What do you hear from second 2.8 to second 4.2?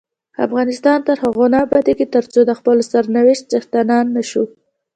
سرنوشت څښتنان